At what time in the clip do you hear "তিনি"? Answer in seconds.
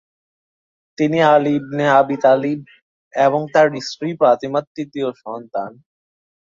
0.97-1.19